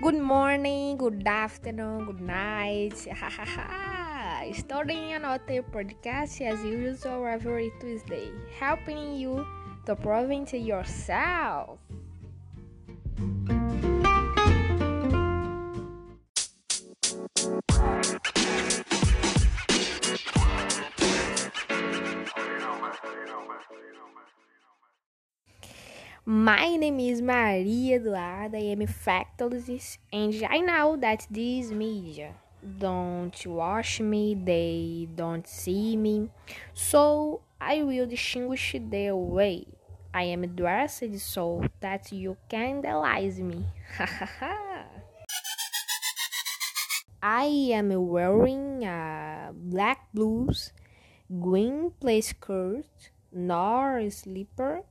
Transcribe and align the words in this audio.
Good 0.00 0.16
morning, 0.16 0.96
good 0.96 1.26
afternoon, 1.26 2.06
good 2.06 2.22
night. 2.22 2.96
Starting 4.54 5.12
another 5.12 5.60
podcast 5.60 6.40
as 6.40 6.64
usual 6.64 7.26
every 7.26 7.70
Tuesday, 7.82 8.32
helping 8.58 9.16
you 9.16 9.46
to 9.84 9.94
prove 9.94 10.48
to 10.48 10.56
yourself. 10.56 11.80
My 26.30 26.76
name 26.76 27.00
is 27.00 27.20
Maria 27.20 27.98
Eduarda. 27.98 28.54
I 28.54 28.70
am 28.70 28.82
a 28.82 28.86
factologist, 28.86 29.98
and 30.12 30.32
I 30.48 30.58
know 30.58 30.94
that 30.94 31.26
this 31.28 31.72
media 31.72 32.34
don't 32.78 33.34
watch 33.46 33.98
me, 33.98 34.38
they 34.38 35.08
don't 35.12 35.44
see 35.44 35.96
me, 35.96 36.30
so 36.72 37.40
I 37.60 37.82
will 37.82 38.06
distinguish 38.06 38.76
the 38.78 39.10
way 39.10 39.66
I 40.14 40.22
am 40.30 40.46
dressed 40.54 41.18
so 41.18 41.64
that 41.80 42.12
you 42.12 42.36
can 42.48 42.86
analyze 42.86 43.40
me. 43.40 43.66
I 47.20 47.74
am 47.74 47.90
wearing 48.06 48.84
a 48.84 49.50
black 49.52 50.06
blouse, 50.14 50.70
green 51.26 51.90
play 51.98 52.20
skirt, 52.20 53.10
nor 53.32 54.08
slipper 54.10 54.84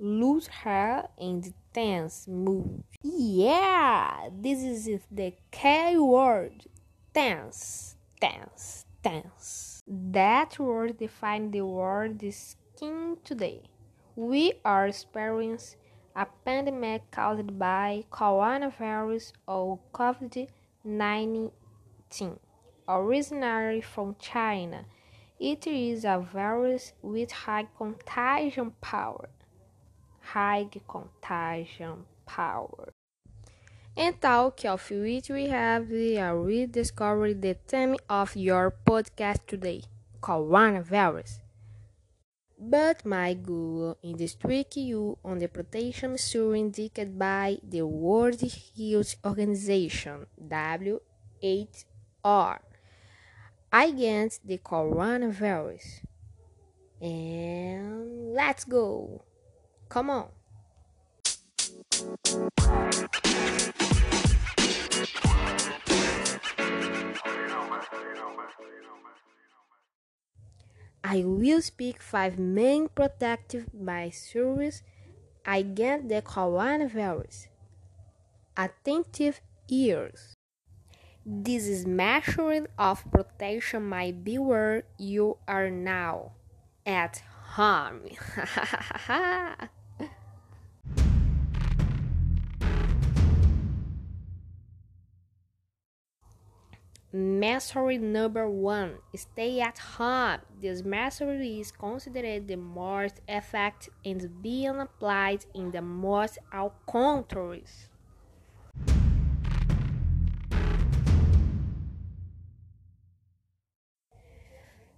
loose 0.00 0.46
hair 0.46 1.06
and 1.18 1.52
tense 1.74 2.26
mood. 2.26 2.82
Yeah, 3.02 4.30
this 4.32 4.62
is 4.62 5.00
the 5.10 5.34
K 5.50 5.98
word. 5.98 6.64
Tense, 7.12 7.96
tense, 8.18 8.86
tense. 9.02 9.82
That 9.86 10.58
word 10.58 10.96
defines 10.96 11.52
the 11.52 11.62
world 11.62 12.22
skin 12.32 13.18
today. 13.22 13.62
We 14.16 14.54
are 14.64 14.86
experiencing 14.86 15.78
a 16.16 16.26
pandemic 16.46 17.10
caused 17.10 17.58
by 17.58 18.04
coronavirus 18.10 19.32
or 19.46 19.78
COVID 19.92 20.48
19, 20.82 21.50
originally 22.88 23.82
from 23.82 24.16
China. 24.18 24.86
It 25.38 25.66
is 25.66 26.04
a 26.04 26.26
virus 26.32 26.94
with 27.02 27.30
high 27.32 27.68
contagion 27.76 28.72
power 28.80 29.28
high 30.32 30.68
contagion 30.86 32.04
power. 32.26 32.92
And 33.96 34.20
talk 34.20 34.64
of 34.64 34.90
which 34.90 35.28
we 35.28 35.48
have 35.48 35.90
rediscovered 35.90 37.42
the 37.42 37.56
theme 37.66 37.96
of 38.08 38.36
your 38.36 38.72
podcast 38.86 39.46
today 39.46 39.82
coronavirus. 40.22 41.40
But 42.56 43.06
my 43.06 43.34
Google 43.34 43.98
in 44.02 44.16
this 44.16 44.34
trick 44.34 44.76
you 44.76 45.18
on 45.24 45.38
the 45.38 45.48
protection 45.48 46.12
measure 46.12 46.54
indicated 46.54 47.18
by 47.18 47.58
the 47.64 47.82
World 47.82 48.40
Health 48.40 49.16
Organization 49.24 50.26
WHO 50.38 52.58
against 53.72 54.46
the 54.46 54.58
coronavirus. 54.58 56.04
And 57.00 58.34
let's 58.34 58.64
go. 58.64 59.24
Come 59.90 60.08
on. 60.08 60.28
I 71.02 71.24
will 71.24 71.60
speak 71.60 72.00
five 72.00 72.38
main 72.38 72.86
protective 72.86 73.74
measures 73.74 74.84
against 75.44 76.08
the 76.08 76.22
coronavirus. 76.22 77.48
Attentive 78.56 79.40
ears. 79.68 80.36
This 81.26 81.66
is 81.66 81.84
measuring 81.84 82.68
of 82.78 83.02
protection 83.10 83.88
might 83.88 84.22
be 84.22 84.38
where 84.38 84.84
you 84.98 85.38
are 85.48 85.68
now 85.68 86.34
at 86.86 87.22
home. 87.56 88.02
Mastery 97.12 97.98
number 97.98 98.48
one 98.48 98.98
stay 99.16 99.60
at 99.60 99.78
home. 99.78 100.38
This 100.60 100.84
mastery 100.84 101.58
is 101.58 101.72
considered 101.72 102.46
the 102.46 102.54
most 102.54 103.20
effective 103.26 103.92
and 104.04 104.40
being 104.40 104.78
applied 104.78 105.44
in 105.52 105.72
the 105.72 105.82
most 105.82 106.38
all 106.52 106.72
countries. 106.88 107.88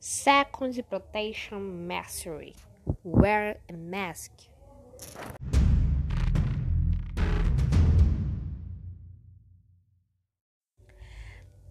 Second 0.00 0.82
protection 0.90 1.86
mastery 1.86 2.56
wear 3.04 3.58
a 3.68 3.72
mask. 3.74 4.32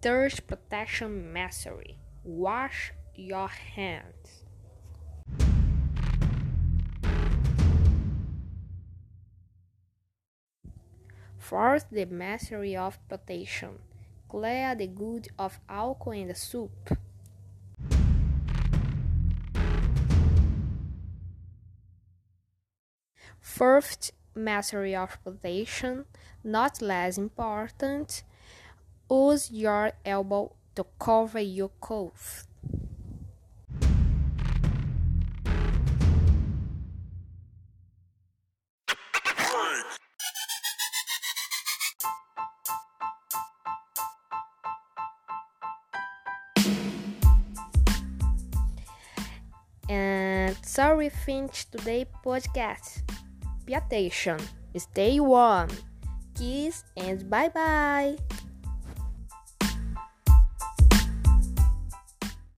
Thirst 0.02 0.46
protection 0.46 1.30
mastery. 1.30 1.98
Wash 2.24 2.94
your 3.14 3.48
hands. 3.48 4.44
Fourth, 11.36 11.84
the 11.92 12.06
mastery 12.06 12.74
of 12.74 12.98
protection. 13.10 13.80
Clear 14.30 14.74
the 14.74 14.86
good 14.86 15.28
of 15.38 15.60
alcohol 15.68 16.14
in 16.14 16.28
the 16.28 16.34
soup. 16.34 16.96
Fourth, 23.38 24.12
mastery 24.34 24.96
of 24.96 25.22
protection. 25.22 26.06
Not 26.42 26.80
less 26.80 27.18
important 27.18 28.22
Use 29.10 29.50
your 29.50 29.90
elbow 30.04 30.54
to 30.76 30.86
cover 30.98 31.40
your 31.40 31.70
cough. 31.80 32.46
And 49.88 50.54
sorry, 50.64 51.08
finish 51.08 51.64
today 51.64 52.06
podcast. 52.24 53.02
Be 53.66 53.74
attention, 53.74 54.38
stay 54.76 55.18
warm, 55.18 55.68
kiss, 56.38 56.84
and 56.96 57.28
bye 57.28 57.48
bye. 57.48 58.14